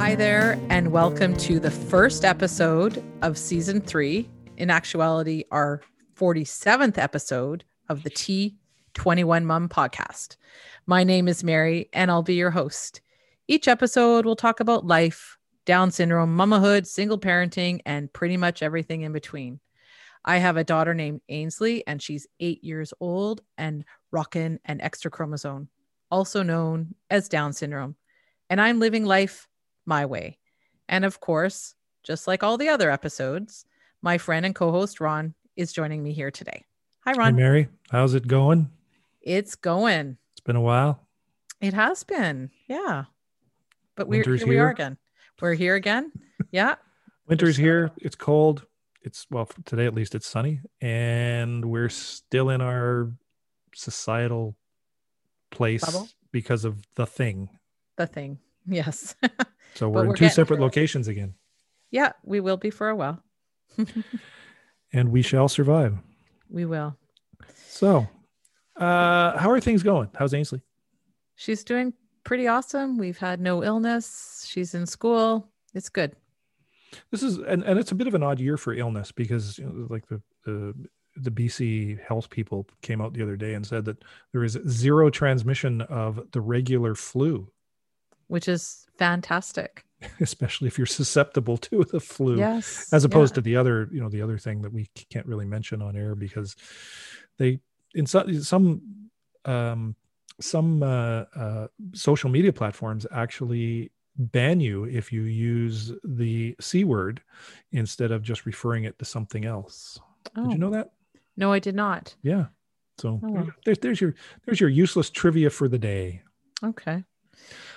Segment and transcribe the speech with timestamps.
[0.00, 4.30] Hi there, and welcome to the first episode of season three.
[4.56, 5.82] In actuality, our
[6.16, 10.36] 47th episode of the T21 Mom podcast.
[10.86, 13.02] My name is Mary, and I'll be your host.
[13.46, 15.36] Each episode, we'll talk about life,
[15.66, 19.60] Down syndrome, mamahood, single parenting, and pretty much everything in between.
[20.24, 25.10] I have a daughter named Ainsley, and she's eight years old and rocking an extra
[25.10, 25.68] chromosome,
[26.10, 27.96] also known as Down syndrome.
[28.48, 29.46] And I'm living life
[29.90, 30.38] my way.
[30.88, 33.66] And of course, just like all the other episodes,
[34.00, 36.64] my friend and co host Ron is joining me here today.
[37.04, 37.34] Hi, Ron.
[37.34, 37.68] Hey, Mary.
[37.90, 38.70] How's it going?
[39.20, 40.16] It's going.
[40.32, 41.06] It's been a while.
[41.60, 42.50] It has been.
[42.68, 43.04] Yeah.
[43.96, 44.96] But we're here, here we are again.
[45.42, 46.12] We're here again.
[46.52, 46.76] Yeah.
[47.28, 47.92] Winter's here.
[47.98, 48.66] It's cold.
[49.02, 53.12] It's well today at least it's sunny and we're still in our
[53.72, 54.56] societal
[55.52, 56.08] place Bubble?
[56.32, 57.50] because of the thing.
[57.96, 58.38] The thing.
[58.66, 59.14] Yes.
[59.74, 61.34] so we're, we're in two separate locations again.
[61.90, 63.22] Yeah, we will be for a while.
[64.92, 65.96] and we shall survive.
[66.48, 66.96] We will.
[67.68, 68.08] So,
[68.76, 70.10] uh, how are things going?
[70.14, 70.62] How's Ainsley?
[71.36, 72.98] She's doing pretty awesome.
[72.98, 74.46] We've had no illness.
[74.48, 75.48] She's in school.
[75.74, 76.14] It's good.
[77.10, 79.64] This is and, and it's a bit of an odd year for illness because you
[79.64, 80.74] know, like the, the
[81.16, 85.10] the BC health people came out the other day and said that there is zero
[85.10, 87.50] transmission of the regular flu,
[88.30, 89.84] which is fantastic.
[90.20, 93.34] Especially if you're susceptible to the flu, yes, as opposed yeah.
[93.36, 96.14] to the other, you know, the other thing that we can't really mention on air
[96.14, 96.56] because
[97.36, 97.60] they
[97.94, 98.82] in some some
[99.44, 99.94] um,
[100.40, 107.22] some uh, uh, social media platforms actually ban you if you use the c word
[107.72, 109.98] instead of just referring it to something else.
[110.36, 110.44] Oh.
[110.44, 110.68] Did you oh.
[110.68, 110.92] know that?
[111.36, 112.14] No, I did not.
[112.22, 112.46] Yeah.
[112.98, 113.50] So oh.
[113.64, 114.14] there's there's your
[114.46, 116.22] there's your useless trivia for the day.
[116.62, 117.04] Okay.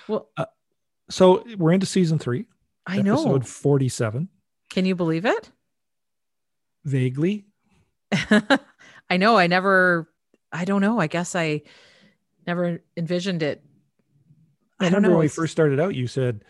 [0.08, 0.46] Well, uh,
[1.10, 2.46] so we're into season three.
[2.86, 3.14] I know.
[3.14, 4.28] Episode forty-seven.
[4.70, 5.50] Can you believe it?
[6.84, 7.46] Vaguely.
[8.12, 9.36] I know.
[9.36, 10.10] I never.
[10.52, 11.00] I don't know.
[11.00, 11.62] I guess I
[12.46, 13.62] never envisioned it.
[14.80, 15.14] I, I remember know.
[15.14, 16.44] when we first started out, you said,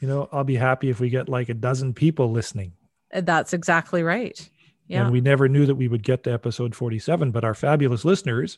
[0.00, 2.72] you know, I'll be happy if we get like a dozen people listening.
[3.12, 4.38] That's exactly right.
[4.88, 5.02] Yeah.
[5.02, 8.56] And we never knew that we would get to episode 47, but our fabulous listeners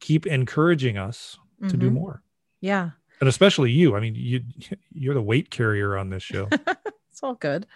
[0.00, 1.68] keep encouraging us mm-hmm.
[1.68, 1.96] to do mm-hmm.
[1.96, 2.22] more.
[2.60, 2.90] Yeah.
[3.20, 3.96] And especially you.
[3.96, 4.42] I mean, you
[4.92, 6.48] you're the weight carrier on this show.
[7.10, 7.66] it's all good.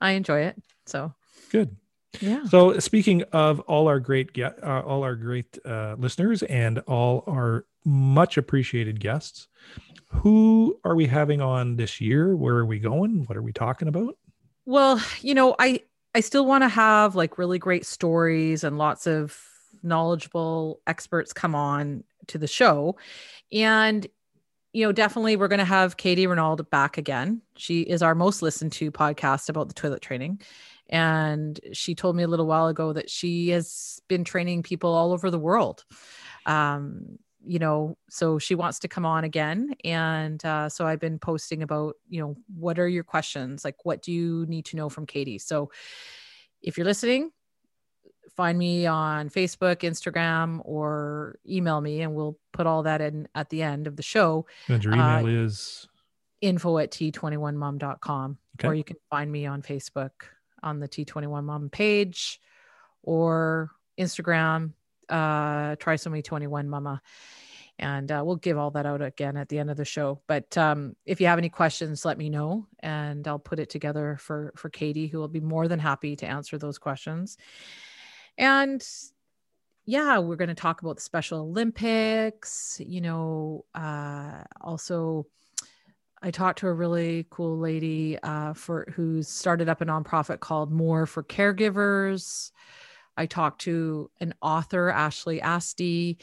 [0.00, 0.60] I enjoy it.
[0.86, 1.14] So
[1.50, 1.76] good.
[2.20, 2.44] Yeah.
[2.46, 7.66] So speaking of all our great uh, all our great uh, listeners and all our
[7.84, 9.48] much appreciated guests,
[10.08, 12.34] who are we having on this year?
[12.34, 13.24] Where are we going?
[13.26, 14.16] What are we talking about?
[14.64, 15.82] Well, you know, I
[16.14, 19.38] I still want to have like really great stories and lots of
[19.82, 22.96] knowledgeable experts come on to the show.
[23.52, 24.06] And
[24.72, 27.42] you know, definitely we're going to have Katie Renaud back again.
[27.56, 30.40] She is our most listened to podcast about the toilet training.
[30.90, 35.12] And she told me a little while ago that she has been training people all
[35.12, 35.84] over the world.
[36.46, 39.74] Um, you know, so she wants to come on again.
[39.84, 43.64] And uh, so I've been posting about, you know, what are your questions?
[43.64, 45.38] Like, what do you need to know from Katie?
[45.38, 45.70] So
[46.60, 47.30] if you're listening,
[48.36, 53.50] find me on Facebook, Instagram, or email me, and we'll put all that in at
[53.50, 54.46] the end of the show.
[54.68, 55.88] And your email uh, is
[56.40, 58.38] info at t21mom.com.
[58.58, 58.68] Okay.
[58.68, 60.10] Or you can find me on Facebook
[60.62, 62.40] on the T21 Mom page
[63.02, 64.72] or Instagram,
[65.08, 67.00] uh, Trisomy 21 Mama.
[67.80, 70.20] And uh, we'll give all that out again at the end of the show.
[70.26, 74.16] But um, if you have any questions, let me know, and I'll put it together
[74.20, 77.38] for for Katie, who will be more than happy to answer those questions.
[78.38, 78.82] And
[79.84, 82.80] yeah, we're going to talk about the Special Olympics.
[82.84, 85.26] You know, uh, also
[86.22, 90.72] I talked to a really cool lady uh, for who started up a nonprofit called
[90.72, 92.50] More for Caregivers.
[93.16, 96.18] I talked to an author, Ashley Asti,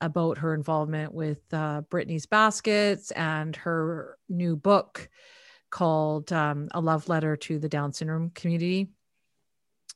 [0.00, 5.08] about her involvement with uh, Brittany's Baskets and her new book
[5.70, 8.88] called um, A Love Letter to the Down Syndrome Community.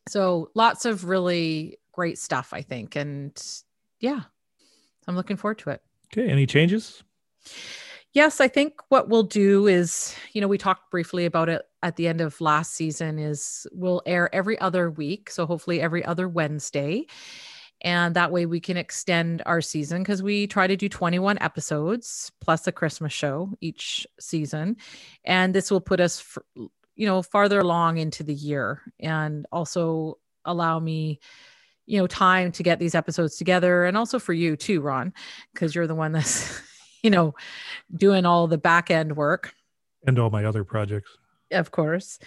[0.08, 2.96] So lots of really great stuff, I think.
[2.96, 3.40] And
[4.00, 4.22] yeah,
[5.06, 5.82] I'm looking forward to it.
[6.12, 6.28] Okay.
[6.28, 7.02] Any changes?
[8.12, 11.94] Yes, I think what we'll do is, you know, we talked briefly about it at
[11.96, 16.28] the end of last season is we'll air every other week, so hopefully every other
[16.28, 17.06] Wednesday.
[17.82, 22.30] And that way we can extend our season because we try to do 21 episodes
[22.40, 24.76] plus a Christmas show each season.
[25.24, 26.36] And this will put us,
[27.00, 31.18] you know, farther along into the year and also allow me
[31.86, 33.86] you know time to get these episodes together.
[33.86, 35.14] And also for you too ron
[35.54, 36.60] because you're the one that's
[37.02, 37.34] you know,
[37.94, 39.54] doing all the back end work.
[40.06, 41.10] And all my other projects.
[41.52, 42.18] of course.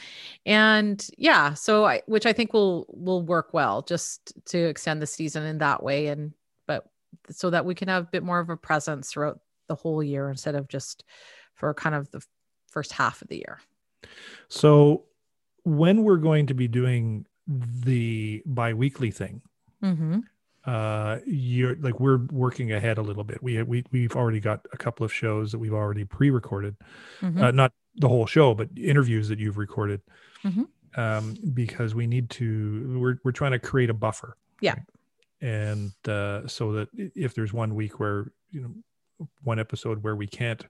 [0.44, 5.08] And yeah so i which i think will will work well just to extend the
[5.08, 6.34] season in that way and
[6.66, 6.86] but
[7.30, 10.32] so that we can have a bit more of a presence throughout the whole year
[10.32, 11.04] instead of just
[11.54, 12.26] for kind of the
[12.66, 13.60] first half of the year
[14.48, 15.04] so
[15.64, 19.42] when we're going to be doing the bi-weekly thing
[19.84, 20.20] mm-hmm.
[20.66, 24.78] uh you're like we're working ahead a little bit we we we've already got a
[24.78, 26.76] couple of shows that we've already pre-recorded
[27.22, 27.42] mm-hmm.
[27.44, 30.02] uh, not the whole show but interviews that you've recorded
[30.44, 30.64] mm-hmm.
[31.00, 34.82] um because we need to we're we're trying to create a buffer yeah right?
[35.42, 38.74] and uh so that if there's one week where you know
[39.44, 40.66] one episode where we can't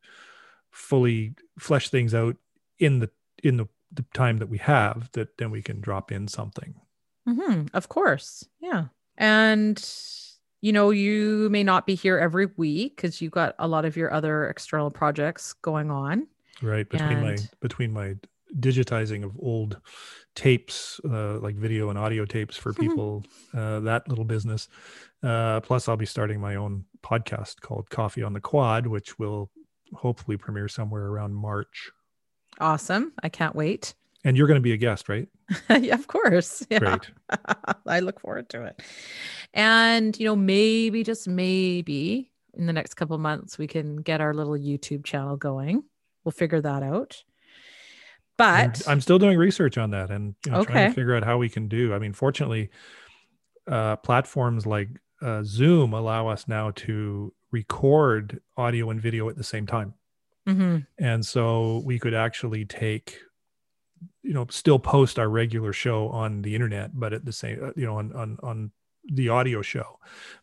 [0.71, 2.35] fully flesh things out
[2.79, 3.09] in the
[3.43, 6.73] in the the time that we have that then we can drop in something.
[7.29, 7.67] Mm-hmm.
[7.73, 8.43] of course.
[8.59, 8.85] Yeah.
[9.17, 9.77] And
[10.61, 13.95] you know you may not be here every week because you've got a lot of
[13.95, 16.27] your other external projects going on.
[16.61, 16.89] Right.
[16.89, 18.15] Between And- my between my
[18.59, 19.79] digitizing of old
[20.35, 22.79] tapes uh, like video and audio tapes for Mhm.
[22.79, 23.23] people
[23.53, 24.67] uh, that little business
[25.23, 29.49] uh, plus i'll be starting my own podcast called coffee on the quad which will
[29.93, 31.91] hopefully premiere somewhere around march
[32.59, 33.93] awesome i can't wait
[34.25, 35.27] and you're going to be a guest right
[35.69, 37.11] yeah of course yeah great
[37.85, 38.81] I look forward to it.
[39.53, 44.21] And, you know, maybe just maybe in the next couple of months, we can get
[44.21, 45.83] our little YouTube channel going.
[46.23, 47.23] We'll figure that out.
[48.39, 51.23] I'm- But I'm still doing research on that and you know, trying to figure out
[51.23, 51.93] how we can do.
[51.93, 52.69] I mean, fortunately,
[53.67, 54.89] uh, platforms like
[55.21, 59.93] uh, Zoom allow us now to record audio and video at the same time,
[60.45, 60.85] Mhm.
[60.99, 63.19] and so we could actually take,
[64.23, 67.71] you know, still post our regular show on the internet, but at the same, uh,
[67.75, 68.71] you know, on on on
[69.05, 69.99] the audio show,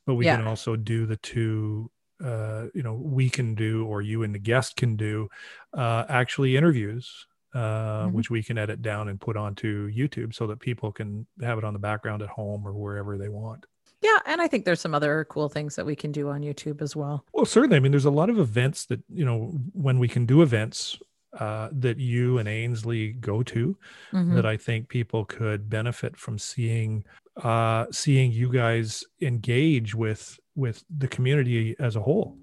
[0.07, 1.91] but we can also do the two.
[2.23, 5.27] Uh, you know, we can do, or you and the guest can do,
[5.73, 8.09] uh, actually interviews uh, Mhm.
[8.09, 11.65] which we can edit down and put onto YouTube so that people can have it
[11.65, 13.67] on the background at home or wherever they want.
[14.03, 16.81] Yeah, and I think there's some other cool things that we can do on YouTube
[16.83, 17.25] as well.
[17.33, 17.77] Well, certainly.
[17.77, 20.99] I mean, there's a lot of events that, you know, when we can do events
[21.39, 23.77] uh, that you and Ainsley go to,
[24.13, 24.35] Mhm.
[24.35, 27.05] that I think people could benefit from seeing,
[27.37, 32.37] uh, seeing you guys engage with with the community as a whole.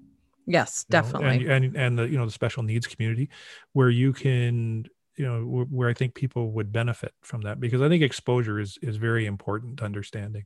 [0.46, 1.46] Yes, you know, definitely.
[1.48, 3.28] and, and and the you know the special needs community
[3.74, 7.82] where you can you know where, where i think people would benefit from that because
[7.82, 10.44] i think exposure is is very important to understanding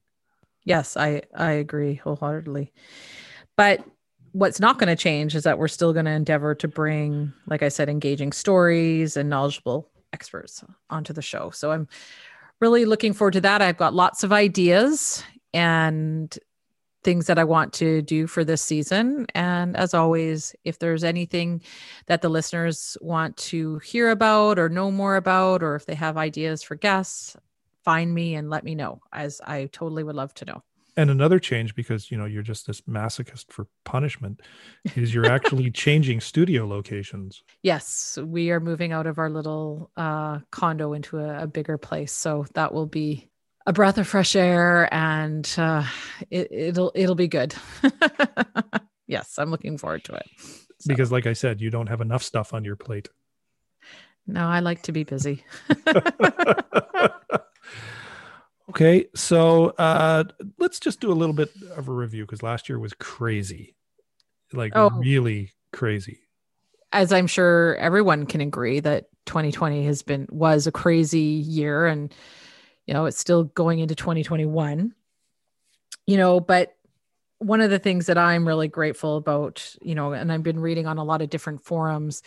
[0.64, 2.72] Yes, I I agree wholeheartedly.
[3.56, 3.84] But
[4.32, 7.62] what's not going to change is that we're still going to endeavor to bring, like
[7.62, 11.50] I said, engaging stories and knowledgeable experts onto the show.
[11.50, 11.86] So I'm
[12.60, 13.60] really looking forward to that.
[13.60, 15.22] I've got lots of ideas
[15.52, 16.36] and
[17.04, 19.26] things that I want to do for this season.
[19.34, 21.62] And as always, if there's anything
[22.06, 26.16] that the listeners want to hear about or know more about, or if they have
[26.16, 27.36] ideas for guests,
[27.84, 30.62] find me and let me know as I totally would love to know.
[30.96, 34.40] and another change because you know you're just this masochist for punishment
[34.94, 40.40] is you're actually changing studio locations Yes, we are moving out of our little uh,
[40.50, 43.30] condo into a, a bigger place, so that will be
[43.66, 45.84] a breath of fresh air, and uh,
[46.30, 47.54] it, it'll it'll be good.
[49.06, 50.26] yes, I'm looking forward to it.
[50.80, 53.08] So, because like i said you don't have enough stuff on your plate
[54.26, 55.44] no, I like to be busy.
[58.70, 60.24] okay so uh
[60.58, 63.74] let's just do a little bit of a review because last year was crazy
[64.52, 64.90] like Oh.
[64.90, 66.20] really crazy
[66.92, 72.12] As I'm sure everyone can agree that 2020 has been was a crazy year, and
[72.86, 74.92] you know it's still going into 2021.
[76.06, 76.76] You know, but
[77.38, 80.86] one of the things that I'm really grateful about, you know, and I've been reading
[80.86, 82.22] on a lot of different forums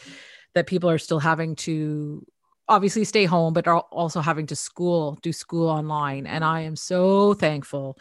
[0.53, 2.25] that people are still having to
[2.67, 6.25] obviously stay home, but are also having to school, do school online.
[6.25, 7.97] And I am so thankful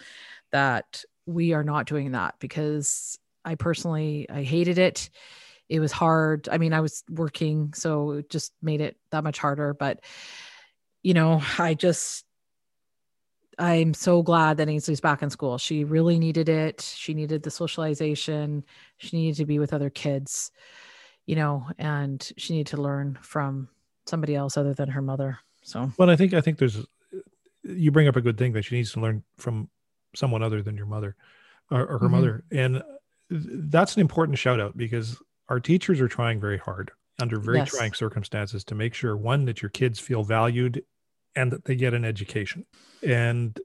[0.53, 5.11] that we are not doing that because I personally I hated it.
[5.69, 6.49] It was hard.
[6.51, 9.75] I mean, I was working, so it just made it that much harder.
[9.75, 10.01] But
[11.03, 12.25] you know, I just
[13.59, 15.59] I'm so glad that Ainsley's back in school.
[15.59, 16.81] She really needed it.
[16.81, 18.65] She needed the socialization.
[18.97, 20.51] She needed to be with other kids,
[21.27, 23.69] you know, and she needed to learn from
[24.07, 25.39] somebody else other than her mother.
[25.63, 26.85] So, Well, I think I think there's
[27.63, 29.71] you bring up a good thing that she needs to learn from
[30.15, 31.17] someone other than your mother
[31.71, 32.11] or, or her Mhm.
[32.11, 32.83] mother, and
[33.31, 37.71] that's an important shout out because our teachers are trying very hard under very Yes.
[37.71, 40.85] trying circumstances to make sure one that your kids feel valued
[41.37, 42.67] and that they get an education.
[43.03, 43.59] And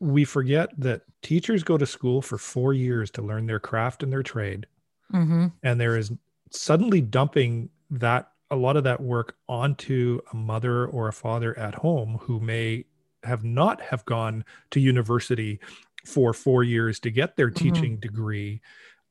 [0.00, 4.12] we forget that teachers go to school for four years to learn their craft and
[4.12, 4.66] their trade
[5.12, 5.52] mhm.
[5.62, 6.12] and there is
[6.50, 11.74] suddenly dumping that a lot of that work onto a mother or a father at
[11.74, 12.84] home who may
[13.24, 15.58] have not have gone to university
[16.04, 17.74] for four years to get their mm-hmm.
[17.74, 18.60] teaching degree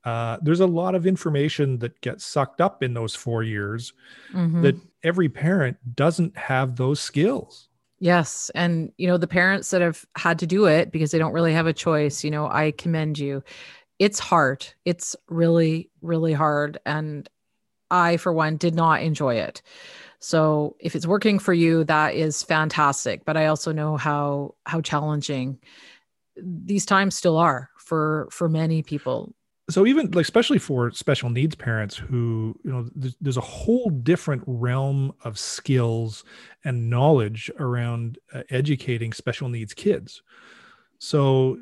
[0.06, 3.92] uh, there's a lot of information that gets sucked up in those four years
[4.32, 4.62] mm-hmm.
[4.62, 10.06] that every parent doesn't have those skills yes and you know the parents that have
[10.15, 13.18] had to do it because they don't really have a choice you know i commend
[13.18, 13.44] you
[14.00, 17.30] it's hard it's really really hard and
[17.92, 19.62] i for one did not enjoy it.
[20.20, 24.82] So if it's working for you that is fantastic but i also know how how
[24.82, 25.60] challenging
[26.38, 29.34] these times still are for for many people.
[29.70, 33.89] So even like especially for special needs parents who you know there's, there's a whole
[33.89, 36.24] different realm of skills
[36.63, 40.22] and knowledge around uh, educating special needs kids.
[41.00, 41.58] So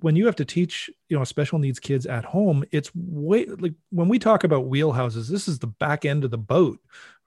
[0.00, 3.74] when you have to teach you know special needs kids at home it's way like
[3.90, 6.78] when we talk about wheelhouses this is the back end of the boat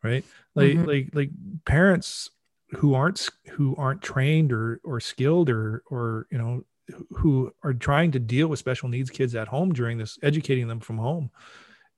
[0.04, 0.26] right
[0.56, 0.86] like mm-hmm.
[0.86, 1.30] like like
[1.66, 2.30] parents
[2.72, 6.64] who aren't who aren't trained or or skilled or or you know
[7.12, 10.80] who are trying to deal with special needs kids at home during this, educating them
[10.80, 11.32] from home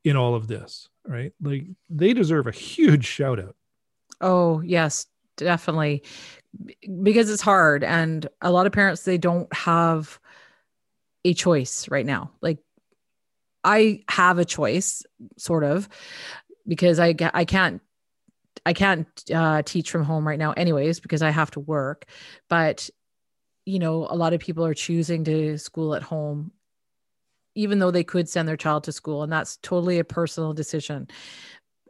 [0.04, 1.34] in all of this, right?
[1.42, 3.56] Like they deserve a huge shout out.
[4.20, 6.04] Oh, yes, definitely.
[7.02, 7.84] Because it's hard.
[7.84, 10.20] And a lot of parents, they don't have
[11.24, 12.32] a choice right now.
[12.42, 12.60] Like
[13.64, 15.04] I have a choice,
[15.38, 15.88] sort of,
[16.68, 17.82] because I, I can't
[18.66, 22.06] I can't uh, teach from home right now, anyways, because I have to work.
[22.50, 22.90] But
[23.66, 26.52] you know, a lot of people are choosing to school at home,
[27.56, 29.24] even though they could send their child to school.
[29.24, 31.08] And that's totally a personal decision.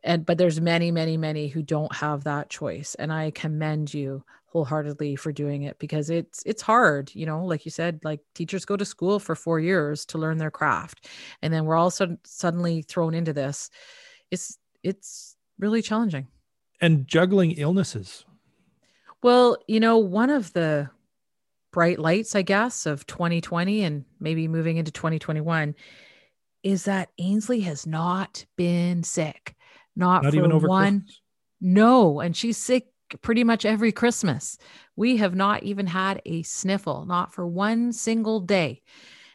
[0.03, 2.95] And, but there's many, many, many who don't have that choice.
[2.95, 7.65] And I commend you wholeheartedly for doing it because it's it's hard you know like
[7.65, 11.07] you said like teachers go to school for 4 years to learn their craft
[11.41, 13.69] and then we're all sud- suddenly thrown into this
[14.29, 16.27] it's it's really challenging
[16.81, 18.25] and juggling illnesses
[19.23, 20.89] well you know one of the
[21.71, 25.75] bright lights, I guess, of 2020 and maybe moving into 2021
[26.63, 29.55] is that Ainsley has not been sick.
[29.95, 31.01] Not, not for one.
[31.01, 31.21] Christmas.
[31.59, 32.19] No.
[32.19, 32.87] And she's sick
[33.21, 34.57] pretty much every Christmas.
[34.95, 38.81] We have not even had a sniffle, not for one single day.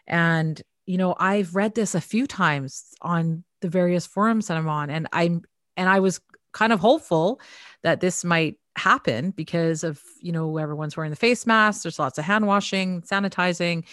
[0.06, 4.68] And, you know, I've read this a few times on the various forums that I'm
[4.68, 5.42] on, and I'm,
[5.76, 6.20] and I was
[6.52, 7.40] kind of hopeful
[7.82, 12.18] that this might happen because of you know everyone's wearing the face masks there's lots
[12.18, 13.84] of hand washing sanitizing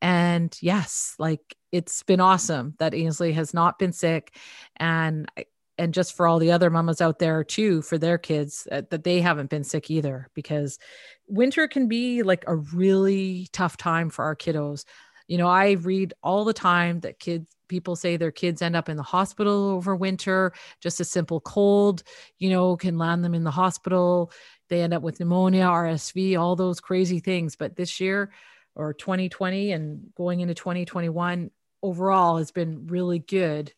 [0.00, 4.34] and yes like it's been awesome that ainsley has not been sick
[4.76, 5.30] and
[5.78, 9.04] and just for all the other mamas out there too for their kids uh, that
[9.04, 10.78] they haven't been sick either because
[11.26, 14.84] winter can be like a really tough time for our kiddos.
[15.26, 18.90] You know i read all the time that kids people say their kids end up
[18.90, 22.02] in the hospital over winter just a simple cold
[22.38, 24.30] you know can land them in the hospital.
[24.68, 27.56] They end up with pneumonia rsv all those crazy things.
[27.56, 28.32] But this year
[28.74, 31.50] or 2020 and going into 2021
[31.82, 33.72] overall has been really good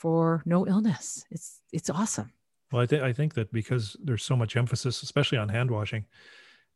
[0.00, 1.24] for no illness.
[1.30, 2.32] It's it's awesome.
[2.72, 6.06] Well i think i think that because there's so much emphasis especially on hand washing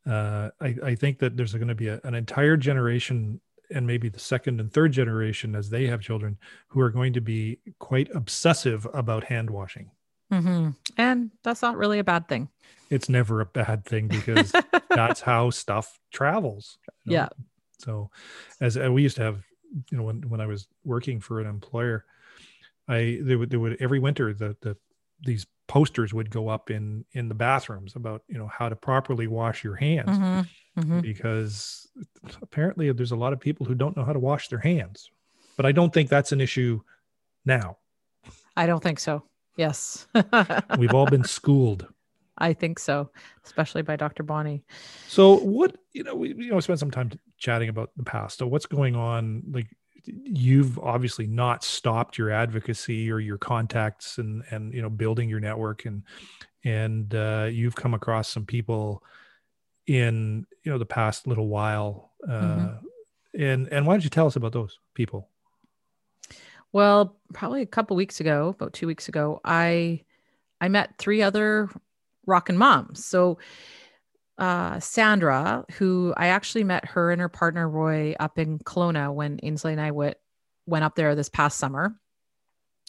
[0.05, 3.41] uh, I, I think that there's going to be a, an entire generation
[3.71, 7.21] and maybe the second and third generation as they have children who are going to
[7.21, 9.89] be quite obsessive about hand washing.
[10.31, 10.71] Mm-hmm.
[10.97, 12.49] and that's not really a bad thing.
[12.89, 14.51] It's never a bad thing because
[14.89, 17.17] that's how stuff travels you know?
[17.17, 17.29] yeah.
[17.79, 18.09] So
[18.59, 19.43] as uh, we used to have
[19.91, 22.05] you know when, when i was working for an employer
[22.87, 24.75] i they would they would every winter the the
[25.21, 29.27] these posters would go up in in the bathrooms about you know how to properly
[29.27, 30.41] wash your hands mm-hmm
[30.77, 30.99] mm-hmm.
[31.01, 31.87] because
[32.41, 35.09] apparently there's a lot of people who don't know how to wash their hands.
[35.57, 36.81] But I don't think that's an issue
[37.45, 37.77] now.
[38.57, 39.23] I don't think so.
[39.57, 40.07] Yes.
[40.77, 41.87] We've all been schooled.
[42.37, 43.11] I think so,
[43.45, 44.23] especially by Dr.
[44.23, 44.65] Bonnie.
[45.07, 48.39] So what, you know, we you know spent some time chatting about the past.
[48.39, 49.67] So what's going on like
[50.07, 55.39] you've obviously not stopped your advocacy or your contacts and and you know building your
[55.39, 56.03] network and
[56.63, 59.03] and uh, you've come across some people
[59.87, 63.41] in you know the past little while uh, mm-hmm.
[63.41, 65.29] and and why don't you tell us about those people
[66.71, 70.01] well probably a couple weeks ago about two weeks ago i
[70.61, 71.69] i met three other
[72.25, 73.37] rockin' moms so
[74.37, 79.39] uh, Sandra, who I actually met her and her partner Roy up in Kelowna when
[79.43, 80.17] Ainsley and I went
[80.65, 81.95] went up there this past summer,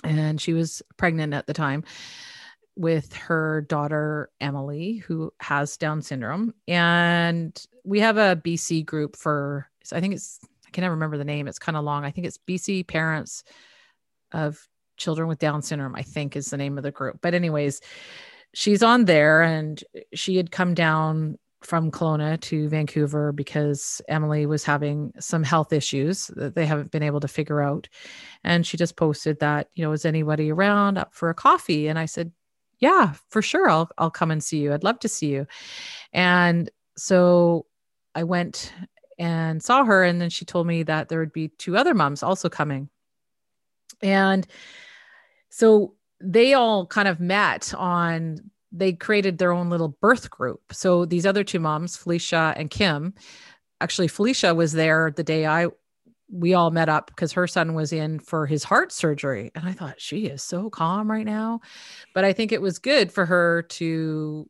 [0.02, 1.84] and she was pregnant at the time
[2.76, 6.54] with her daughter Emily, who has Down syndrome.
[6.68, 11.24] And we have a BC group for, I think it's, I can never remember the
[11.24, 11.48] name.
[11.48, 12.04] It's kind of long.
[12.04, 13.44] I think it's BC Parents
[14.32, 17.18] of children with Down syndrome, I think is the name of the group.
[17.22, 17.80] But, anyways,
[18.56, 19.84] she's on there and
[20.14, 26.28] she had come down from Kelowna to Vancouver because Emily was having some health issues
[26.28, 27.86] that they haven't been able to figure out.
[28.44, 31.86] And she just posted that, you know, is anybody around up for a coffee?
[31.86, 32.32] And I said,
[32.78, 33.68] yeah, for sure.
[33.68, 34.72] I'll, I'll come and see you.
[34.72, 35.46] I'd love to see you.
[36.14, 37.66] And so
[38.14, 38.72] I went
[39.18, 40.02] and saw her.
[40.02, 42.88] And then she told me that there would be two other moms also coming.
[44.00, 44.46] And
[45.50, 48.38] so they all kind of met on
[48.72, 50.60] they created their own little birth group.
[50.72, 53.14] So these other two moms, Felicia and Kim,
[53.80, 55.68] actually Felicia was there the day I
[56.28, 59.72] we all met up because her son was in for his heart surgery and I
[59.72, 61.60] thought she is so calm right now.
[62.14, 64.48] But I think it was good for her to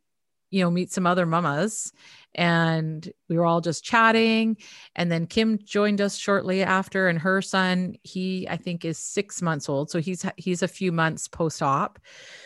[0.49, 1.91] you know meet some other mamas
[2.37, 4.57] and we were all just chatting.
[4.95, 9.41] And then kim joined us shortly after and her son he i think is six
[9.41, 9.89] months old.
[9.89, 11.99] So he's he's a few months post-op.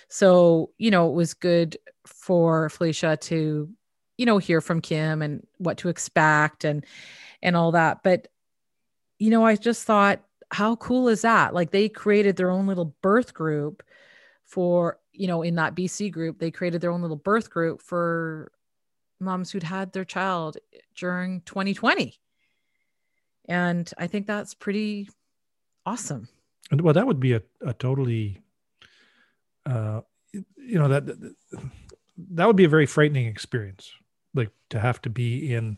[0.08, 3.70] So you know it was good for felicia to
[4.18, 6.86] you know hear from kim and what to expect and
[7.42, 8.04] and all that.
[8.04, 8.30] But
[9.20, 10.22] you know i just thought
[10.52, 11.54] how cool is that?
[11.54, 13.84] Like they created their own little birth group
[14.44, 18.52] for you know in that bc group they created their own little birth group for
[19.22, 20.58] moms who'd had their child
[20.96, 22.20] during 2020.
[23.46, 25.10] And I think that's pretty
[25.86, 26.28] awesome.
[26.70, 28.42] And well, that would be a, a totally,
[29.66, 30.02] uh,
[30.34, 31.34] you know, that,
[32.32, 33.92] that would be a very frightening experience.
[34.34, 35.78] Like to have to be in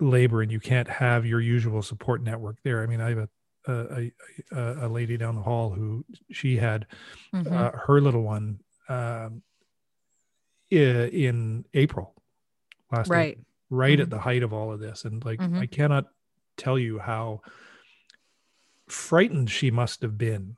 [0.00, 2.82] labor and you can't have your usual support network there.
[2.82, 4.12] I mean, I have a, a,
[4.52, 6.86] a, a lady down the hall who she had
[7.32, 7.52] mm-hmm.
[7.52, 8.58] uh, her little one
[8.88, 9.42] um,
[10.70, 12.13] in April
[12.94, 14.02] last right week, right mm-hmm.
[14.02, 15.58] at the height of all of this and like mm-hmm.
[15.58, 16.06] i cannot
[16.56, 17.40] tell you how
[18.88, 20.56] frightened she must have been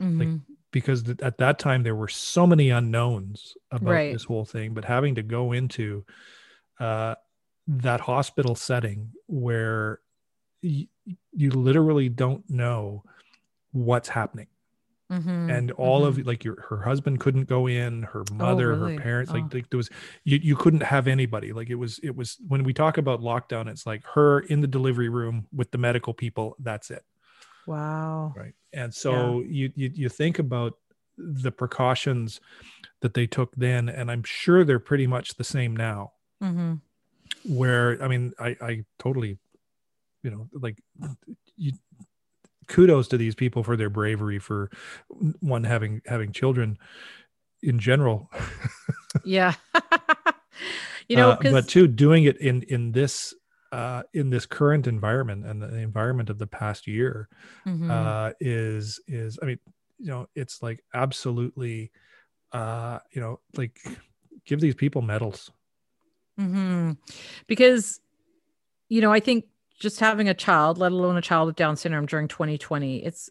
[0.00, 0.18] mm-hmm.
[0.18, 0.40] like
[0.70, 4.12] because th- at that time there were so many unknowns about right.
[4.12, 6.04] this whole thing but having to go into
[6.80, 7.14] uh,
[7.66, 10.00] that hospital setting where
[10.62, 10.88] y-
[11.32, 13.02] you literally don't know
[13.72, 14.46] what's happening
[15.10, 16.20] Mm-hmm, and all mm-hmm.
[16.20, 18.96] of like your her husband couldn't go in her oh, mother oh, really?
[18.96, 19.38] her parents oh.
[19.38, 19.88] like, like there was
[20.24, 23.68] you, you couldn't have anybody like it was it was when we talk about lockdown
[23.68, 27.02] it's like her in the delivery room with the medical people that's it
[27.66, 29.46] wow right and so yeah.
[29.48, 30.74] you, you you think about
[31.16, 32.42] the precautions
[33.00, 36.74] that they took then and i'm sure they're pretty much the same now mm-hmm.
[37.46, 39.38] where i mean i i totally
[40.22, 40.78] you know like
[41.56, 41.72] you
[42.68, 44.70] kudos to these people for their bravery for
[45.40, 46.78] one having having children
[47.62, 48.30] in general
[49.24, 49.54] yeah
[51.08, 53.34] you know uh, but two doing it in in this
[53.72, 57.28] uh, in this current environment and the environment of the past year
[57.66, 57.90] mm-hmm.
[57.90, 59.58] uh, is is I mean
[59.98, 61.90] you know it's like absolutely
[62.52, 63.78] uh, you know like
[64.46, 65.50] give these people medals
[66.40, 66.92] mm-hmm.
[67.46, 68.00] because
[68.88, 69.44] you know I think
[69.78, 73.30] just having a child, let alone a child with Down syndrome during 2020, it's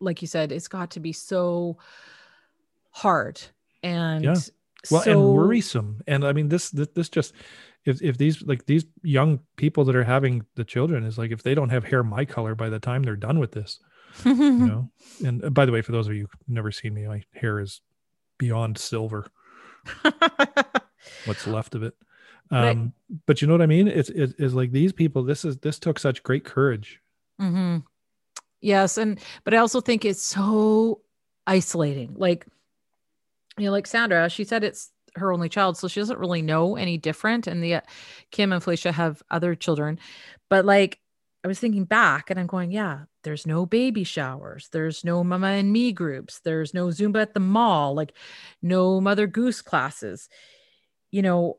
[0.00, 1.78] like you said, it's got to be so
[2.90, 3.40] hard
[3.82, 4.34] and yeah.
[4.90, 5.10] well so...
[5.10, 6.02] and worrisome.
[6.06, 7.34] And I mean, this, this, this just,
[7.88, 11.42] if, if these like these young people that are having the children is like if
[11.42, 13.80] they don't have hair my color by the time they're done with this
[14.24, 14.90] you know
[15.24, 17.60] and uh, by the way for those of you who've never seen me my hair
[17.60, 17.80] is
[18.36, 19.26] beyond silver
[21.24, 21.94] what's left of it
[22.50, 23.88] um but, but you know what i mean?
[23.88, 27.00] It's it, it's like these people this is this took such great courage.
[27.40, 27.78] Mm-hmm.
[28.60, 31.02] yes and but i also think it's so
[31.46, 32.46] isolating like
[33.56, 36.76] you know like sandra she said it's her only child so she doesn't really know
[36.76, 37.80] any different and the uh,
[38.30, 39.98] kim and felicia have other children.
[40.50, 40.98] But like
[41.44, 45.48] i was thinking back and i'm going yeah there's no baby showers there's no mama
[45.48, 48.12] and me groups there's no zumba at the mall like
[48.62, 50.28] no mother goose classes.
[51.10, 51.58] You know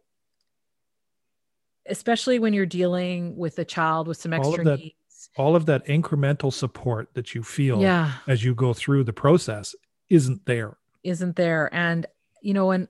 [1.90, 5.30] especially when you're dealing with a child with some extra all that, needs.
[5.38, 8.14] All of that incremental support that you feel yeah.
[8.28, 9.76] as you go through the process
[10.10, 10.78] isn't there.
[11.04, 11.70] Isn't there.
[11.74, 12.06] And,
[12.42, 12.88] you know, and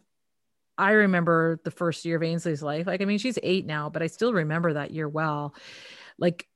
[0.77, 2.87] I remember the first year of Ainsley's life.
[2.87, 5.53] Like, I mean, she's eight now, but I still remember that year well.
[6.17, 6.47] Like,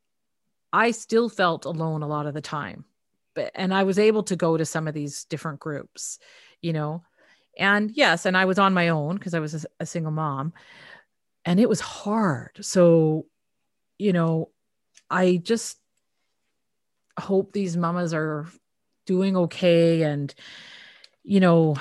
[0.72, 2.86] I still felt alone a lot of the time.
[3.36, 6.20] But, and I was able to go to some of these different groups,
[6.62, 7.04] you know.
[7.58, 10.54] And yes, and I was on my own because I was a, a single mom
[11.46, 12.52] and it was hard.
[12.62, 13.26] So,
[13.98, 14.50] you know,
[15.10, 15.78] I just
[17.20, 18.48] hope these mamas are
[19.06, 20.34] doing okay and,
[21.24, 21.76] you know,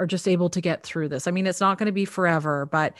[0.00, 1.26] are just able to get through this.
[1.26, 2.96] I mean, it's not going to be forever, but,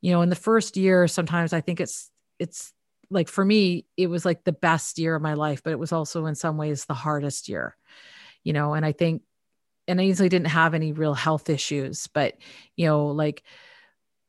[0.00, 2.72] you know, in the first year, sometimes I think it's, it's
[3.10, 5.92] like for me, it was like the best year of my life, but it was
[5.92, 7.76] also in some ways the hardest year
[8.46, 9.22] you know, and I think,
[9.88, 12.34] and Ainsley didn't have any real health issues, but,
[12.76, 13.42] you know, like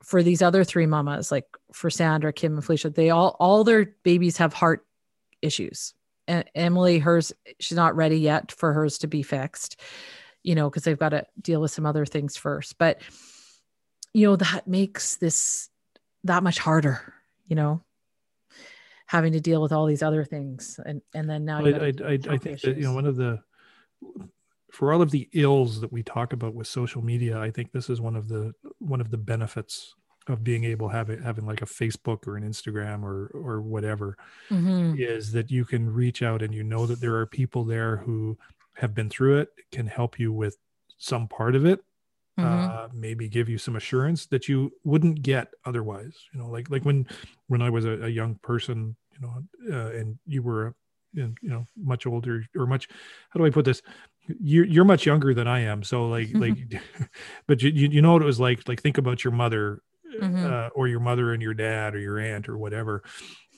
[0.07, 3.93] for these other three mamas, like for Sandra, Kim, and Felicia, they all, all their
[4.03, 4.85] babies have heart
[5.41, 5.93] issues.
[6.29, 9.81] And Emily, hers, she's not ready yet for hers to be fixed,
[10.43, 12.77] you know, because they've got to deal with some other things first.
[12.77, 13.01] But,
[14.13, 15.69] you know, that makes this
[16.23, 17.13] that much harder,
[17.45, 17.83] you know,
[19.07, 20.79] having to deal with all these other things.
[20.85, 23.41] And, and then now, I, I, I, I think that, you know, one of the,
[24.71, 27.89] for all of the ills that we talk about with social media, I think this
[27.89, 29.95] is one of the, one of the benefits
[30.27, 33.61] of being able to have it, having like a Facebook or an Instagram or, or
[33.61, 34.17] whatever
[34.49, 34.95] mm-hmm.
[34.97, 38.37] is that you can reach out and you know that there are people there who
[38.75, 40.57] have been through it, can help you with
[40.97, 41.81] some part of it
[42.37, 42.71] mm-hmm.
[42.71, 46.15] uh, maybe give you some assurance that you wouldn't get otherwise.
[46.33, 47.07] You know, like like when
[47.47, 50.75] when I was a, a young person, you know, uh, and you were,
[51.13, 52.87] you know, much older or much.
[53.29, 53.81] How do I put this?
[54.39, 56.57] You're you're much younger than I am, so like like,
[57.47, 58.67] but you you know what it was like.
[58.67, 59.81] Like think about your mother,
[60.21, 60.45] mm-hmm.
[60.45, 63.03] uh, or your mother and your dad or your aunt or whatever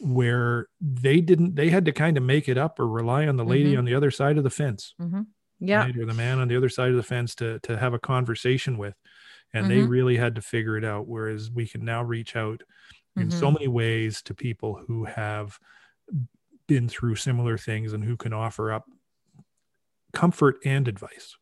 [0.01, 3.43] where they didn't they had to kind of make it up or rely on the
[3.43, 3.79] lady mm-hmm.
[3.79, 5.21] on the other side of the fence mm-hmm
[5.59, 5.97] yeah right?
[5.97, 8.77] or the man on the other side of the fence to to have a conversation
[8.77, 8.95] with
[9.53, 9.81] and mm-hmm.
[9.81, 12.61] they really had to figure it out whereas we can now reach out
[13.15, 13.39] in mm-hmm.
[13.39, 15.57] so many ways to people who have
[16.67, 18.85] been through similar things and who can offer up
[20.13, 21.35] comfort and advice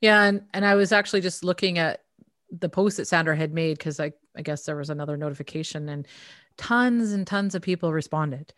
[0.00, 2.02] yeah and and i was actually just looking at
[2.50, 6.06] the post that sandra had made because i i guess there was another notification and
[6.56, 8.52] tons and tons of people responded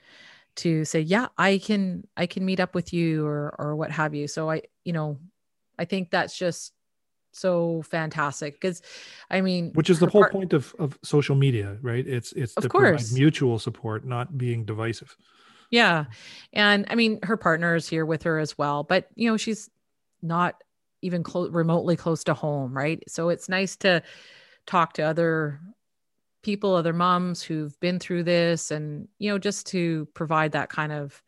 [0.56, 4.14] to say yeah i can i can meet up with you or or what have
[4.14, 4.26] you.
[4.26, 5.18] So i you know
[5.78, 6.72] i think that's just
[7.32, 8.82] so fantastic because
[9.30, 12.06] i mean which is the whole part- point of of social media right?
[12.06, 13.12] It's it's of course.
[13.12, 15.16] mutual support not being divisive.
[15.70, 16.06] Yeah.
[16.52, 19.70] And i mean her partner is here with her as well but you know she's
[20.22, 20.62] not
[21.02, 24.02] even remotely close to home right so it's nice to
[24.66, 25.60] talk to other
[26.42, 30.92] people, other moms who've been through this, and you know, just to provide that kind
[30.92, 31.22] of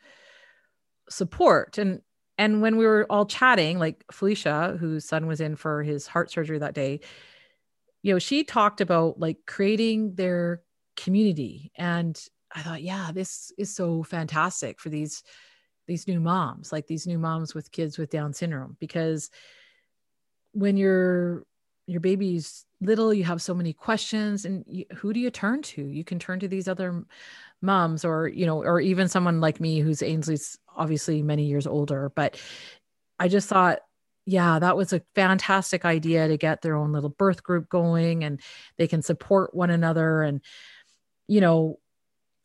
[1.08, 1.78] support.
[1.78, 2.00] And
[2.38, 6.30] and when we were all chatting, like Felicia, whose son was in for his heart
[6.30, 7.00] surgery that day,
[8.02, 10.62] you know, she talked about like creating their
[10.96, 11.70] community.
[11.76, 12.20] And
[12.54, 15.22] I thought, yeah, this is so fantastic for these
[15.86, 19.30] these new moms, like these new moms with kids with Down syndrome, because
[20.52, 21.44] when you're
[21.86, 25.82] your baby's little you have so many questions and you, who do you turn to?
[25.82, 27.04] You can turn to these other
[27.60, 32.10] moms or you know or even someone like me who's ainsley's obviously many years older
[32.16, 32.36] but
[33.20, 33.78] i just thought
[34.26, 38.40] yeah that was a fantastic idea to get their own little birth group going and
[38.78, 40.22] they can support one another.
[40.22, 40.40] And
[41.28, 41.78] you know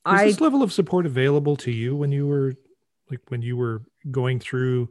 [0.06, 2.56] was I, this level of support available to you when you were
[3.12, 4.90] like when you were going through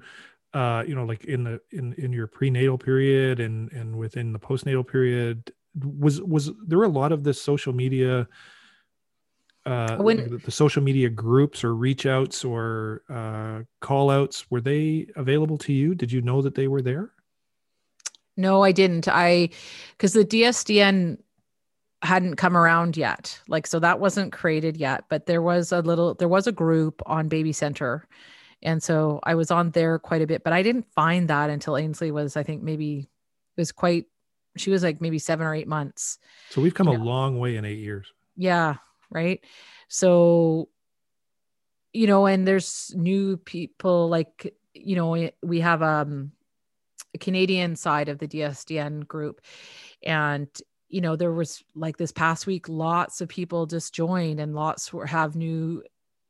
[0.57, 4.39] uh, you know, like in the in in your prenatal period and and within the
[4.39, 5.53] postnatal period,
[5.85, 8.27] was was there a lot of this social media?
[9.67, 14.63] Uh, when, the, the, social media groups or reach outs or uh, call outs were
[14.63, 15.95] they available to you?
[15.95, 17.11] Did you know that they were there?
[18.39, 19.09] No i didn't.
[19.09, 19.51] I
[19.93, 21.19] because the dsdn
[22.03, 23.39] hadn't come around yet.
[23.49, 27.03] Like so that wasn't created yet but there was a little there was a group
[27.05, 28.03] on BabyCenter
[28.67, 31.77] and so I was on there quite a bit, but I didn't find that until
[31.77, 33.09] Ainsley was, I think maybe
[33.57, 34.07] was quite,
[34.57, 36.19] she was like maybe seven or eight months.
[36.51, 38.13] So we've come a long way in eight years.
[38.37, 38.75] Yeah.
[39.09, 39.41] Right.
[39.87, 40.69] So,
[41.93, 46.33] you know, and there's new people like, you know, we have um,
[47.15, 49.43] a Canadian side of the DSDN group.
[50.03, 50.49] And,
[50.89, 54.93] you know, there was like this past week, lots of people just joined and lots
[54.93, 55.85] were, have new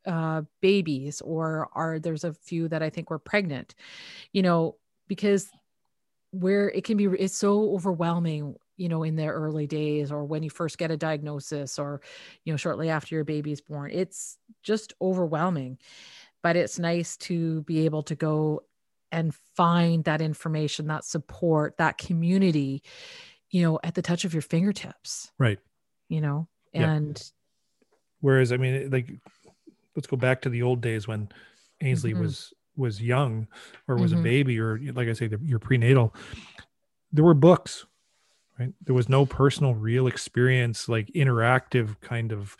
[0.06, 3.74] uh, babies or are there's a few that I think were pregnant,
[4.32, 4.76] you know,
[5.08, 5.48] because
[6.30, 10.42] where it can be it's so overwhelming you know in the early days or when
[10.42, 12.02] you first get a diagnosis or
[12.44, 15.78] you know shortly after your baby's born it's just overwhelming.
[16.42, 18.62] But it's nice to be able to go
[19.10, 22.82] and find that information that support that community
[23.50, 25.32] you know at the touch of your fingertips.
[25.38, 25.58] Right.
[26.08, 27.86] You know and yeah.
[28.20, 29.10] whereas i mean like
[29.96, 31.28] let's go back to the old days when
[31.80, 32.22] Ainsley mm-hmm.
[32.22, 33.48] was was young
[33.88, 34.20] or was mm-hmm.
[34.20, 36.14] a baby or like I say the, your prenatal
[37.12, 37.86] there were books
[38.58, 38.72] right?
[38.84, 42.56] There was no personal real experience like interactive kind of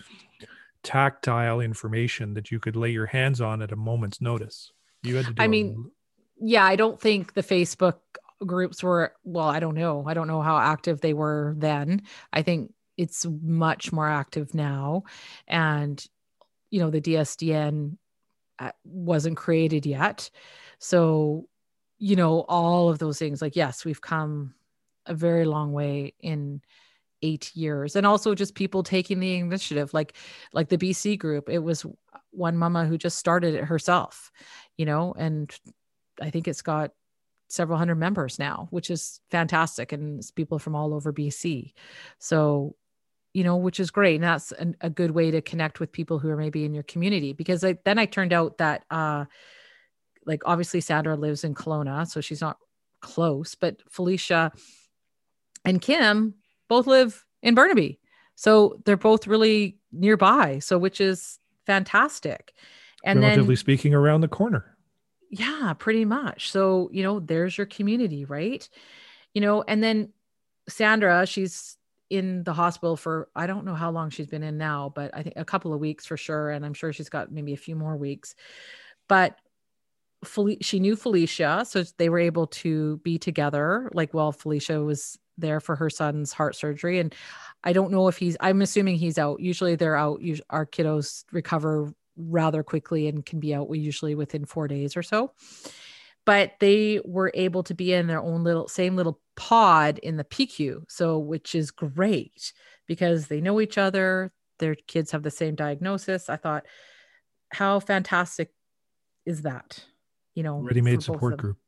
[0.83, 4.73] tactile information that you could lay your hands on at a moment's notice.
[5.03, 5.91] You had to I mean
[6.41, 7.99] a, yeah I don't think the Facebook
[8.45, 10.05] groups were well I don't know.
[10.07, 12.03] I don't know how active they were then.
[12.33, 15.05] I think it's much more active now.
[15.47, 16.05] And
[16.71, 17.97] you know the dsdn
[18.59, 20.31] uh, wasn't created yet
[20.79, 21.49] so
[21.99, 23.41] you know, all of those things.
[23.41, 24.55] Like, yes, we've come
[25.07, 26.61] a very long way in
[27.23, 27.97] eight years.
[27.97, 30.15] And also just people taking the initiative, like
[30.53, 31.49] like the BC group.
[31.49, 31.87] It was
[32.31, 34.31] one mama who just started it herself,
[34.77, 35.51] you know, and
[36.21, 36.91] I think it's got
[37.49, 39.93] several hundred members now, which is fantastic.
[39.93, 41.73] And it's people from all over BC.
[42.19, 42.77] So,
[43.37, 44.15] you know, which is great.
[44.15, 46.85] And that's an, a good way to connect with people who are maybe in your
[46.85, 47.35] community.
[47.35, 49.27] Because I, then I turned out that, uh,
[50.25, 52.57] like, obviously Sandra lives in Kelowna, so she's not
[53.03, 54.53] close, but Felicia
[55.67, 56.33] and Kim
[56.67, 58.01] both live in Burnaby.
[58.37, 60.61] So they're both really nearby.
[60.61, 62.55] So, which is fantastic.
[63.05, 64.79] And relatively then, speaking, around the corner.
[65.29, 66.51] Yeah, pretty much.
[66.51, 68.67] So, you know, there's your community, right?
[69.35, 70.15] You know, and then
[70.71, 71.77] Sandra, she's
[72.11, 75.23] in the hospital for I don't know how long she's been in now, but I
[75.23, 76.51] think a couple of weeks for sure.
[76.51, 78.35] And I'm sure she's got maybe a few more weeks.
[79.09, 79.39] But
[80.25, 83.91] Fel- she knew Felicia, so they were able to be together.
[83.93, 87.15] Like, while Felicia was there for her son's heart surgery, and
[87.65, 88.37] I don't know if he's.
[88.41, 89.41] I'm assuming he's out.
[89.41, 90.21] Usually, they're out.
[90.51, 95.33] Our kiddos recover rather quickly and can be out usually within four days or so.
[96.27, 100.25] But they were able to be in their own little same little pod in the
[100.25, 100.83] PQ.
[100.89, 102.53] So, which is great
[102.87, 104.33] because they know each other.
[104.59, 106.29] Their kids have the same diagnosis.
[106.29, 106.67] I thought,
[107.51, 108.51] how fantastic
[109.25, 109.85] is that?
[110.35, 111.59] You know, ready made support group.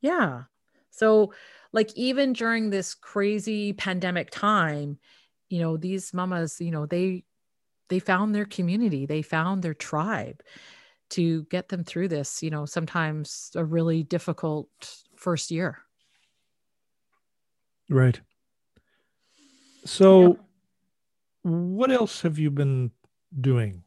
[0.00, 0.42] Yeah.
[0.90, 1.32] So,
[1.72, 4.98] like, even during this crazy pandemic time,
[5.48, 7.24] you know, these mamas, you know, they
[7.88, 10.42] they found their community, they found their tribe
[11.10, 14.68] to get them through this, you know, sometimes a really difficult
[15.16, 15.78] first year.
[17.88, 18.20] Right.
[19.84, 21.50] So, yeah.
[21.50, 22.90] what else have you been
[23.40, 23.82] doing?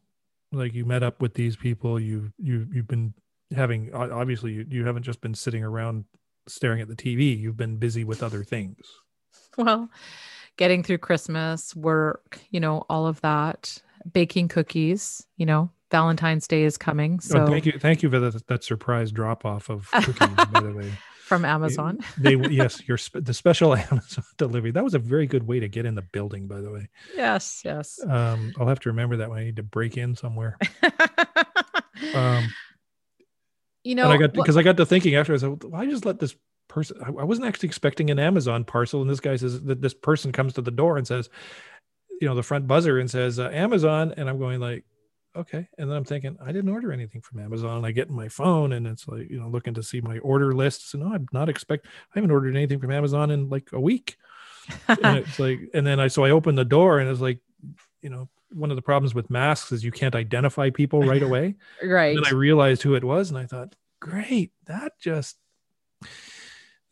[0.51, 3.13] Like you met up with these people, you you you've been
[3.55, 6.05] having obviously you, you haven't just been sitting around
[6.47, 8.77] staring at the TV, you've been busy with other things.
[9.58, 9.89] Well,
[10.55, 13.82] getting through Christmas, work, you know, all of that
[14.13, 15.25] baking cookies.
[15.36, 17.15] You know, Valentine's Day is coming.
[17.15, 20.45] Oh, so oh, thank you, thank you for that, that surprise drop off of cookies.
[20.52, 20.91] by the way,
[21.25, 21.99] from Amazon.
[22.17, 24.71] they, they yes, your the special Amazon delivery.
[24.71, 26.47] That was a very good way to get in the building.
[26.47, 26.89] By the way.
[27.15, 27.99] Yes, yes.
[28.08, 30.58] Um, I'll have to remember that when I need to break in somewhere.
[32.13, 32.47] um,
[33.84, 36.06] you know, I got because I got to thinking after I said, well, I just
[36.06, 36.36] let this
[36.67, 36.97] person.
[37.04, 40.54] I wasn't actually expecting an Amazon parcel, and this guy says that this person comes
[40.54, 41.30] to the door and says,
[42.19, 44.84] you know the front buzzer and says uh, Amazon, and I'm going like,
[45.35, 45.67] okay.
[45.77, 47.77] And then I'm thinking I didn't order anything from Amazon.
[47.77, 50.19] And I get in my phone and it's like you know looking to see my
[50.19, 50.89] order list.
[50.89, 51.85] So no, I'm not expect.
[51.87, 54.17] I haven't ordered anything from Amazon in like a week.
[54.87, 57.39] and it's like, and then I so I opened the door and it's like,
[58.01, 61.55] you know, one of the problems with masks is you can't identify people right away.
[61.83, 62.17] right.
[62.17, 65.37] And I realized who it was, and I thought, great, that just,
[66.01, 66.07] you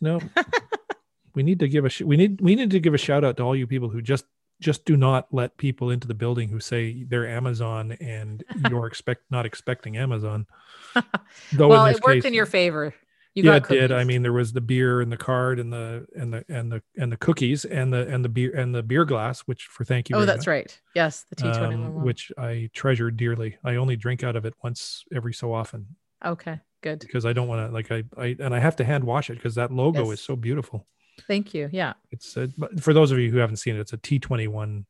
[0.02, 0.22] know,
[1.36, 3.38] we need to give a sh- we need we need to give a shout out
[3.38, 4.26] to all you people who just
[4.60, 9.24] just do not let people into the building who say they're Amazon and you're expect
[9.30, 10.48] not expecting Amazon.
[11.54, 12.94] Though well, it worked case, in your favor.
[13.34, 13.92] You yeah, it did.
[13.92, 16.82] I mean, there was the beer and the card and the and the and the
[16.98, 20.10] and the cookies and the and the beer and the beer glass, which for thank
[20.10, 20.16] you.
[20.16, 20.82] Oh, that's much, right.
[20.96, 23.58] Yes, the T twenty one, um, which I treasure dearly.
[23.64, 25.86] I only drink out of it once every so often.
[26.26, 26.98] Okay, good.
[26.98, 29.36] Because I don't want to like I I and I have to hand wash it
[29.36, 30.14] because that logo yes.
[30.18, 30.88] is so beautiful.
[31.28, 31.70] Thank you.
[31.72, 31.94] Yeah.
[32.12, 32.50] It's a,
[32.80, 34.86] for those of you who haven't seen it, it's a T21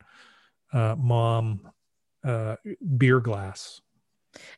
[0.73, 1.69] uh, mom
[2.23, 2.55] uh,
[2.97, 3.81] beer glass.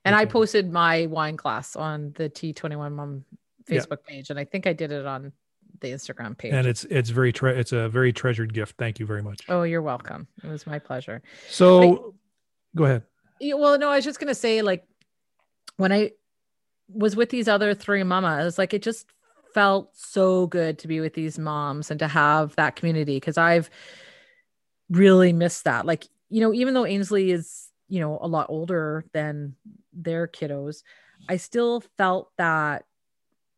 [0.03, 3.25] And I posted my wine glass on the T21 mom
[3.69, 4.15] Facebook yeah.
[4.15, 5.31] page, and I think I did it on
[5.79, 6.53] the Instagram page.
[6.53, 8.75] And it's it's very tre- it's a very treasured gift.
[8.77, 9.41] Thank you very much.
[9.47, 10.27] Oh, you're welcome.
[10.43, 11.21] It was my pleasure.
[11.49, 12.15] So,
[12.75, 13.03] go ahead.
[13.41, 14.85] Well, no, I was just gonna say, like,
[15.77, 16.11] when I
[16.89, 19.05] was with these other three mamas, like it just
[19.53, 23.69] felt so good to be with these moms and to have that community because I've
[24.89, 25.85] really missed that.
[25.85, 29.55] Like, you know, even though Ainsley is, you know, a lot older than
[29.93, 30.83] their kiddos,
[31.27, 32.85] I still felt that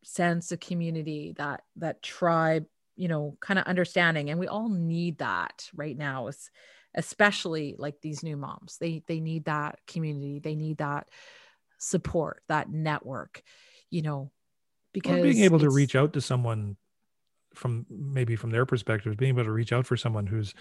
[0.04, 4.30] sense of community, that that tribe, you know, kind of understanding.
[4.30, 6.30] And we all need that right now,
[6.96, 8.78] especially like these new moms.
[8.80, 11.08] They they need that community, they need that
[11.78, 13.44] support, that network,
[13.90, 14.32] you know,
[14.94, 16.76] because being able to reach out to someone
[17.54, 20.54] from maybe from their perspective, being able to reach out for someone who's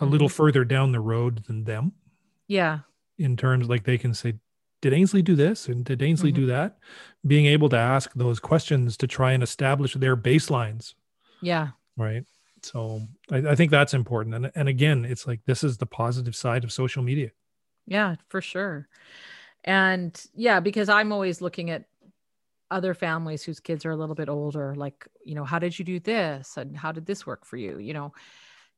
[0.00, 0.34] a little mm-hmm.
[0.34, 1.92] further down the road than them.
[2.48, 2.80] Yeah.
[3.18, 4.34] In terms like they can say,
[4.82, 6.42] did Ainsley do this and did Ainsley mm-hmm.
[6.42, 6.78] do that?
[7.26, 10.94] Being able to ask those questions to try and establish their baselines.
[11.40, 11.68] Yeah.
[11.96, 12.24] Right.
[12.62, 14.34] So I, I think that's important.
[14.34, 17.30] And and again, it's like this is the positive side of social media.
[17.86, 18.88] Yeah, for sure.
[19.64, 21.84] And yeah, because I'm always looking at
[22.70, 25.84] other families whose kids are a little bit older like you know how did you
[25.84, 26.56] do this?
[26.56, 27.78] And how did this work for you?
[27.78, 28.12] You know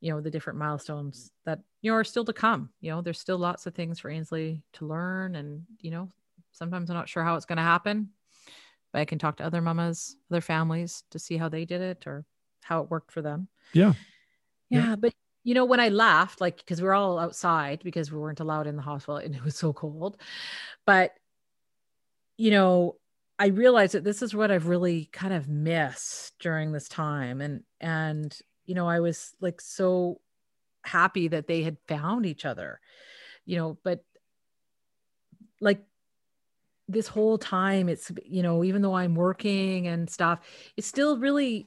[0.01, 2.71] you know the different milestones that you know are still to come.
[2.81, 6.11] You know there's still lots of things for ainsley to learn and you know
[6.53, 8.11] sometimes i'm not sure how it's going to happen
[8.93, 12.07] but i can talk to other mamas other families to see how they did it
[12.07, 12.25] or
[12.63, 13.49] how it worked for them.
[13.73, 13.93] Yeah.
[14.71, 14.97] Yeah, yeah.
[14.97, 18.41] but you know when i laughed like because we are all outside because we weren't
[18.41, 20.17] allowed in the hospital and it was so cold
[20.85, 21.13] but
[22.37, 22.97] you know
[23.39, 27.41] I realized that this is what I've really kind of missed during this time.
[27.41, 30.21] And, and, you know, I was like so
[30.83, 32.81] happy that they had found each other,
[33.45, 34.03] you know, but
[35.61, 35.83] like
[36.89, 40.41] this whole time, it's, you know, even though I'm working and stuff,
[40.77, 41.67] it's still really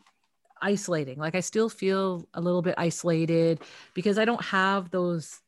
[0.62, 1.20] isolating.
[1.20, 3.60] Like I still feel a little bit isolated
[3.94, 5.40] because I don't have those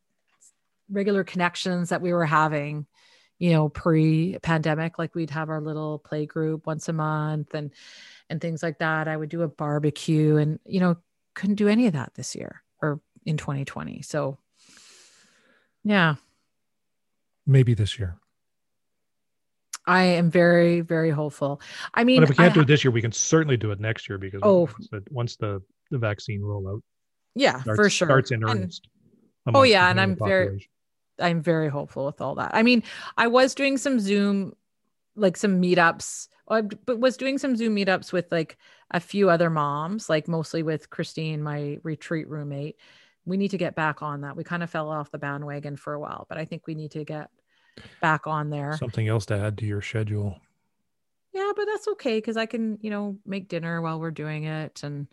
[0.90, 2.86] regular connections that we were having
[3.42, 7.72] you know pre-pandemic like we'd have our little play group once a month and
[8.30, 9.08] and things like that.
[9.08, 10.96] I would do a barbecue and you know
[11.34, 14.38] couldn't do any of that this year or in 2020 so
[15.84, 16.16] yeah.
[17.48, 18.18] Maybe this year.
[19.88, 21.60] I am very, very hopeful.
[21.96, 23.72] I mean, but if we can't I, do it this year, we can certainly do
[23.72, 26.82] it next year because oh, once the, once the, the vaccine rollout,
[27.34, 28.88] yeah, starts, for sure, starts in earnest.
[29.48, 30.70] And, oh yeah, and I'm very,
[31.22, 32.52] I'm very hopeful with all that.
[32.54, 32.84] I mean,
[33.18, 34.54] I was doing some Zoom,
[35.16, 38.58] like some meetups, oh, but was doing some Zoom meetups with like
[38.92, 42.78] a few other moms, like mostly with Christine, my retreat roommate.
[43.26, 44.36] We need to get back on that.
[44.36, 46.92] We kind of fell off the bandwagon for a while, but I think we need
[46.92, 47.30] to get
[48.02, 48.76] back on there.
[48.78, 50.40] Something else to add to your schedule.
[51.34, 54.84] Yeah, but that's okay because I can, you know, make dinner while we're doing it
[54.84, 55.08] and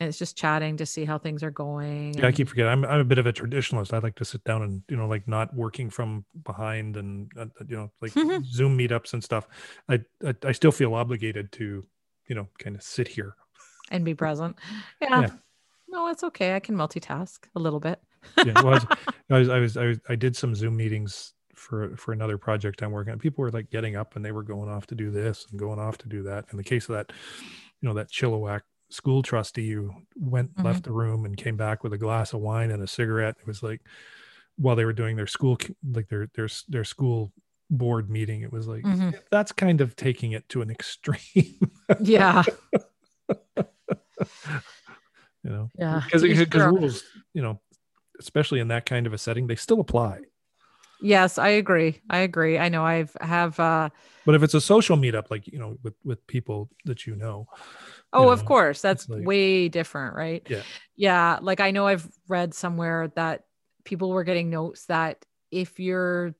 [0.00, 2.14] and it's just chatting to see how things are going.
[2.14, 2.70] Yeah, I keep forgetting.
[2.70, 3.92] I'm I'm a bit of a traditionalist.
[3.92, 7.42] I like to sit down and you know, like not working from behind and uh,
[7.60, 8.12] uh you know, like
[8.44, 9.46] Zoom meetups and stuff.
[9.88, 11.84] I, I, I still feel obligated to,
[12.26, 13.34] you know, kind of sit here
[13.90, 14.56] and be present.
[15.00, 15.20] Yeah.
[15.20, 15.30] yeah.
[15.88, 16.56] No, it's okay.
[16.56, 18.00] I can multitask a little bit.
[18.44, 18.86] yeah, well, I, was,
[19.30, 22.82] I was, I was, I was, I did some Zoom meetings for for another project
[22.82, 23.18] I'm working on.
[23.18, 25.78] People were like getting up and they were going off to do this and going
[25.78, 26.46] off to do that.
[26.50, 27.12] In the case of that,
[27.80, 28.62] you know, that Chilliwack
[28.94, 30.66] school trustee who went mm-hmm.
[30.66, 33.46] left the room and came back with a glass of wine and a cigarette it
[33.46, 33.80] was like
[34.56, 35.58] while they were doing their school
[35.92, 37.32] like their their their school
[37.70, 39.10] board meeting it was like mm-hmm.
[39.30, 42.42] that's kind of taking it to an extreme yeah
[43.56, 43.64] you
[45.50, 47.60] know yeah because because rules you know
[48.20, 50.20] especially in that kind of a setting they still apply
[51.00, 53.88] yes i agree i agree i know i've have uh
[54.24, 57.46] but if it's a social meetup like you know with with people that you know
[58.14, 58.80] Oh, know, of course.
[58.80, 60.46] That's like, way different, right?
[60.48, 60.62] Yeah.
[60.96, 61.38] Yeah.
[61.42, 63.42] Like I know I've read somewhere that
[63.84, 66.34] people were getting notes that if you're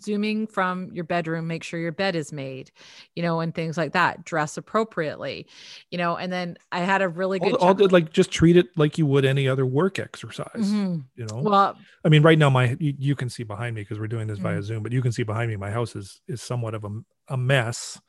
[0.00, 2.70] zooming from your bedroom make sure your bed is made
[3.14, 5.46] you know and things like that dress appropriately
[5.90, 8.66] you know and then i had a really good all, all like just treat it
[8.76, 10.98] like you would any other work exercise mm-hmm.
[11.14, 13.98] you know well i mean right now my you, you can see behind me because
[13.98, 14.48] we're doing this mm-hmm.
[14.48, 16.90] via zoom but you can see behind me my house is is somewhat of a,
[17.28, 18.00] a mess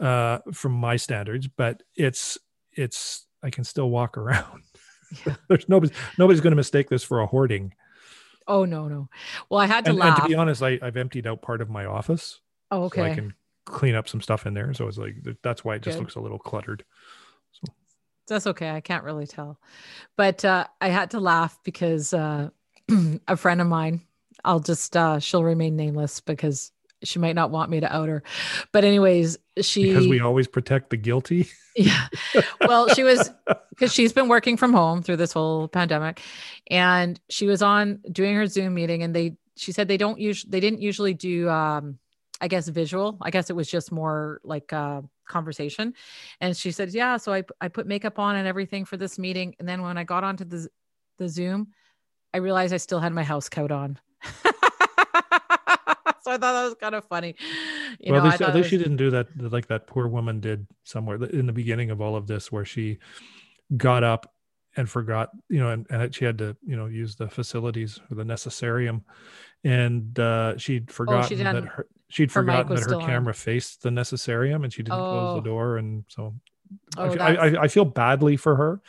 [0.00, 2.38] uh, from my standards, but it's
[2.72, 4.62] it's I can still walk around.
[5.26, 5.36] Yeah.
[5.48, 7.74] There's nobody nobody's going to mistake this for a hoarding.
[8.46, 9.08] Oh no no.
[9.48, 10.18] Well, I had to and, laugh.
[10.18, 12.40] And to be honest, I, I've emptied out part of my office.
[12.70, 13.00] Oh okay.
[13.00, 14.72] So I can clean up some stuff in there.
[14.74, 16.02] So it's like that's why it just Good.
[16.02, 16.84] looks a little cluttered.
[17.52, 17.72] So
[18.28, 18.70] that's okay.
[18.70, 19.58] I can't really tell,
[20.16, 22.50] but uh, I had to laugh because uh,
[23.28, 24.02] a friend of mine.
[24.44, 26.72] I'll just uh, she'll remain nameless because
[27.04, 28.22] she might not want me to out her.
[28.72, 31.48] But anyways, she because we always protect the guilty.
[31.76, 32.08] yeah.
[32.60, 33.30] Well, she was
[33.70, 36.20] because she's been working from home through this whole pandemic,
[36.70, 40.44] and she was on doing her Zoom meeting, and they she said they don't use
[40.44, 41.98] they didn't usually do um
[42.40, 43.18] I guess visual.
[43.22, 45.94] I guess it was just more like uh conversation.
[46.40, 49.54] And she said, "Yeah, so I I put makeup on and everything for this meeting,
[49.58, 50.68] and then when I got onto the
[51.18, 51.68] the Zoom,
[52.32, 53.98] I realized I still had my house coat on."
[56.24, 57.36] so I thought that was kind of funny.
[58.00, 58.70] You well, know, at least, at least was...
[58.70, 62.16] she didn't do that like that poor woman did somewhere in the beginning of all
[62.16, 62.98] of this, where she
[63.76, 64.32] got up
[64.76, 68.16] and forgot, you know, and, and she had to, you know, use the facilities or
[68.16, 69.02] the necessarium,
[69.64, 73.34] and uh, she'd forgotten oh, that her she'd her forgotten that her camera on.
[73.34, 75.10] faced the necessarium, and she didn't oh.
[75.10, 75.52] close the oh.
[75.52, 76.34] door, and so
[76.96, 78.80] oh, I, I, I feel badly for her,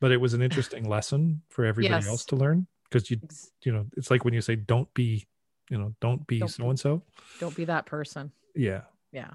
[0.00, 2.08] but it was an interesting lesson for everybody yes.
[2.08, 3.18] else to learn because you
[3.64, 5.26] you know it's like when you say don't be
[5.74, 7.02] you know don't be so and so
[7.40, 8.30] don't be that person.
[8.54, 8.82] Yeah.
[9.10, 9.32] Yeah.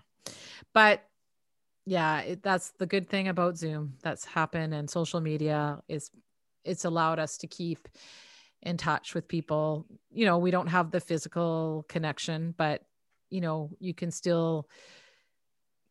[0.73, 1.03] But
[1.85, 6.11] yeah it, that's the good thing about zoom that's happened and social media is
[6.63, 7.89] it's allowed us to keep
[8.61, 9.85] in touch with people.
[10.11, 12.83] You know we don't have the physical connection but
[13.29, 14.69] you know you can still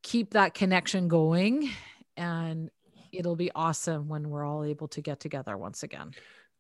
[0.02, 1.68] keep that connection going
[2.16, 2.70] and
[3.12, 6.12] it'll be awesome when we're all able to get together once again.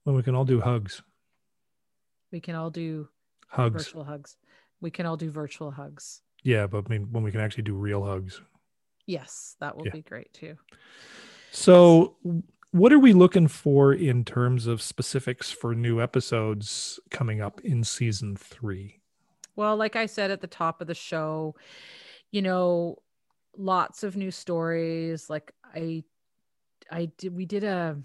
[0.04, 1.00] When we can all do hugs.
[2.30, 3.08] We can all do
[3.48, 3.86] hugs.
[3.86, 4.36] Virtual hugs.
[4.80, 6.22] We can all do virtual hugs.
[6.42, 8.40] Yeah, but I mean when we can actually do real hugs.
[9.06, 9.92] Yes, that will yeah.
[9.92, 10.56] be great too.
[11.50, 12.16] So
[12.70, 17.82] what are we looking for in terms of specifics for new episodes coming up in
[17.82, 19.00] season 3?
[19.56, 21.56] Well, like I said at the top of the show,
[22.30, 22.96] you know,
[23.56, 26.04] lots of new stories like I
[26.90, 27.96] I did we did a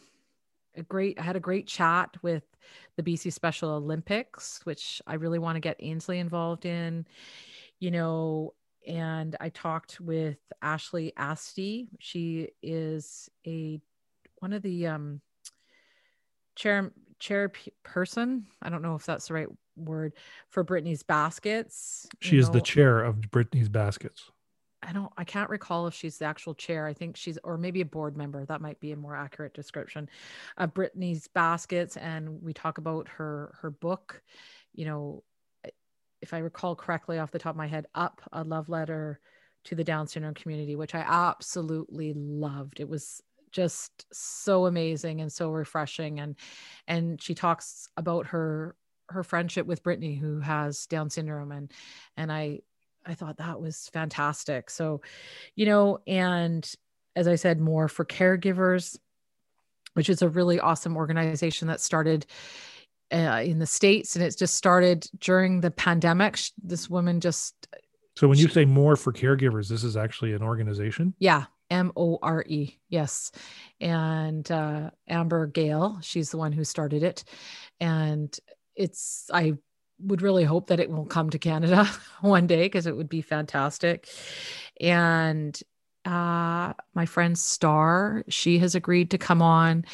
[0.75, 2.43] a great I had a great chat with
[2.95, 7.05] the BC Special Olympics, which I really want to get Ainsley involved in,
[7.79, 8.53] you know,
[8.87, 11.89] and I talked with Ashley Asti.
[11.99, 13.79] She is a
[14.39, 15.21] one of the um
[16.55, 17.51] chair chair
[17.83, 18.45] person.
[18.61, 20.13] I don't know if that's the right word
[20.49, 22.07] for Brittany's baskets.
[22.19, 22.53] She is know.
[22.53, 24.29] the chair of Brittany's baskets.
[24.87, 26.85] I don't I can't recall if she's the actual chair.
[26.85, 28.45] I think she's or maybe a board member.
[28.45, 30.09] That might be a more accurate description
[30.57, 31.97] of Brittany's baskets.
[31.97, 34.21] And we talk about her her book,
[34.73, 35.23] you know,
[36.21, 39.19] if I recall correctly off the top of my head, up a love letter
[39.65, 42.79] to the Down syndrome community, which I absolutely loved.
[42.79, 43.21] It was
[43.51, 46.19] just so amazing and so refreshing.
[46.19, 46.35] And
[46.87, 48.75] and she talks about her
[49.09, 51.71] her friendship with Brittany, who has Down syndrome, and
[52.17, 52.59] and I
[53.05, 54.69] I thought that was fantastic.
[54.69, 55.01] So,
[55.55, 56.69] you know, and
[57.15, 58.97] as I said, more for caregivers,
[59.93, 62.25] which is a really awesome organization that started
[63.13, 66.39] uh, in the States and it just started during the pandemic.
[66.63, 67.67] This woman just.
[68.15, 71.13] So, when you say more for caregivers, this is actually an organization?
[71.19, 71.45] Yeah.
[71.69, 72.77] M O R E.
[72.89, 73.31] Yes.
[73.81, 77.23] And uh, Amber Gale, she's the one who started it.
[77.79, 78.35] And
[78.75, 79.53] it's, I
[80.05, 81.89] would really hope that it will come to Canada
[82.21, 84.07] one day because it would be fantastic.
[84.79, 85.59] And
[86.05, 89.85] uh, my friend Star, she has agreed to come on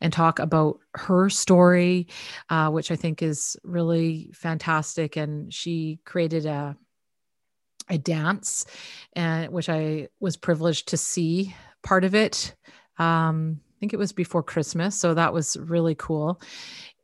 [0.00, 2.06] and talk about her story,
[2.50, 5.16] uh, which I think is really fantastic.
[5.16, 6.76] And she created a
[7.88, 8.66] a dance,
[9.12, 11.54] and which I was privileged to see
[11.84, 12.52] part of it.
[12.98, 16.40] Um, I think it was before Christmas, so that was really cool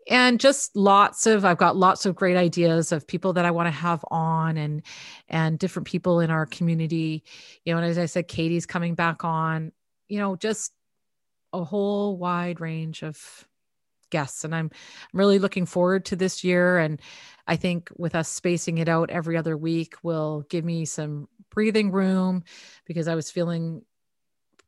[0.08, 3.66] and just lots of i've got lots of great ideas of people that i want
[3.66, 4.82] to have on and
[5.28, 7.22] and different people in our community.
[7.64, 9.72] You know and as i said katie's coming back on
[10.08, 10.72] you know just
[11.52, 13.46] a whole wide range of
[14.10, 14.44] guests.
[14.44, 14.70] And i'm
[15.12, 16.78] i'm really looking forward to this year.
[16.78, 17.00] And
[17.46, 21.90] i think with us spacing it out every other week will give me some breathing
[21.90, 22.44] room
[22.86, 23.82] because i was feeling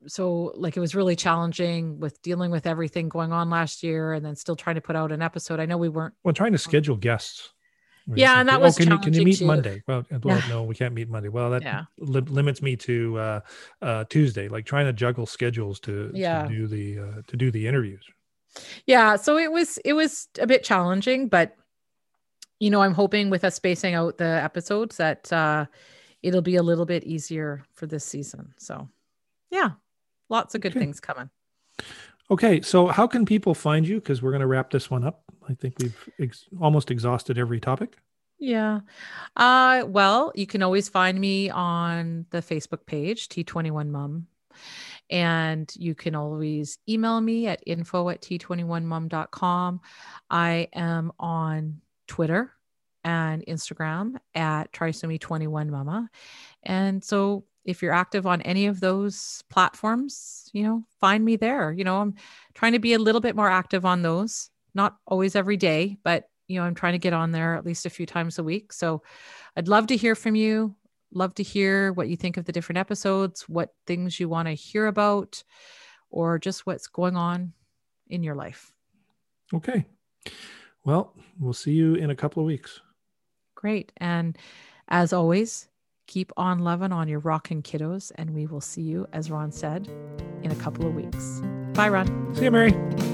[0.06, 4.24] so like it was really challenging with dealing with everything going on last year and
[4.24, 5.60] then still trying to put out an episode.
[5.60, 7.50] I know we weren't well trying to schedule guests.
[8.06, 9.46] Yeah, and that was oh, can you can you meet too.
[9.46, 9.82] Monday?
[9.86, 11.30] Well, well, no, we can't meet Monday.
[11.30, 11.84] Well, that yeah.
[11.98, 13.40] li- limits me to uh,
[13.80, 14.48] uh, Tuesday.
[14.48, 16.42] Like trying to juggle schedules to, yeah.
[16.42, 18.04] to do the uh, to do the interviews.
[18.86, 21.56] Yeah, so it was it was a bit challenging, but
[22.60, 25.66] you know, I'm hoping with us spacing out the episodes that uh,
[26.22, 28.54] it'll be a little bit easier for this season.
[28.58, 28.88] So,
[29.50, 29.70] yeah,
[30.28, 30.80] lots of good okay.
[30.80, 31.30] things coming.
[32.30, 33.96] Okay, so how can people find you?
[33.96, 35.22] Because we're going to wrap this one up.
[35.48, 37.98] I think we've ex- almost exhausted every topic.
[38.38, 38.80] Yeah.
[39.36, 44.26] Uh, well, you can always find me on the Facebook page, T21 Mom.
[45.10, 49.80] And you can always email me at info at t21mom.com.
[50.30, 52.52] I am on Twitter
[53.04, 56.08] and Instagram at trisomy21mama.
[56.62, 61.72] And so if you're active on any of those platforms, you know, find me there.
[61.72, 62.14] You know, I'm
[62.54, 66.28] trying to be a little bit more active on those, not always every day, but
[66.46, 68.72] you know, I'm trying to get on there at least a few times a week.
[68.72, 69.02] So
[69.56, 70.74] I'd love to hear from you.
[71.12, 74.54] Love to hear what you think of the different episodes, what things you want to
[74.54, 75.42] hear about,
[76.10, 77.52] or just what's going on
[78.08, 78.72] in your life.
[79.54, 79.86] Okay.
[80.84, 82.80] Well, we'll see you in a couple of weeks.
[83.54, 83.92] Great.
[83.96, 84.36] And
[84.88, 85.68] as always,
[86.06, 89.88] Keep on loving on your rockin' kiddos, and we will see you, as Ron said,
[90.42, 91.40] in a couple of weeks.
[91.72, 92.34] Bye, Ron.
[92.34, 93.13] See you, Mary.